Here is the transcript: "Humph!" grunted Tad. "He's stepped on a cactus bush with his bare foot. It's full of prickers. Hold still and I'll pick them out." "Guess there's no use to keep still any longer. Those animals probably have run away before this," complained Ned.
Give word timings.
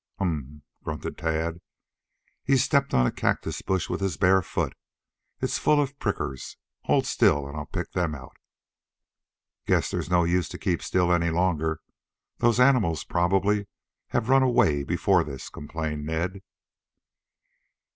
"Humph!" 0.17 0.63
grunted 0.83 1.15
Tad. 1.15 1.61
"He's 2.43 2.63
stepped 2.63 2.91
on 2.91 3.05
a 3.05 3.11
cactus 3.11 3.61
bush 3.61 3.87
with 3.87 4.01
his 4.01 4.17
bare 4.17 4.41
foot. 4.41 4.73
It's 5.41 5.59
full 5.59 5.79
of 5.79 5.99
prickers. 5.99 6.57
Hold 6.85 7.05
still 7.05 7.47
and 7.47 7.55
I'll 7.55 7.67
pick 7.67 7.91
them 7.91 8.15
out." 8.15 8.35
"Guess 9.67 9.91
there's 9.91 10.09
no 10.09 10.23
use 10.23 10.49
to 10.49 10.57
keep 10.57 10.81
still 10.81 11.13
any 11.13 11.29
longer. 11.29 11.81
Those 12.39 12.59
animals 12.59 13.03
probably 13.03 13.67
have 14.07 14.27
run 14.27 14.41
away 14.41 14.81
before 14.83 15.23
this," 15.23 15.49
complained 15.49 16.03
Ned. 16.07 16.41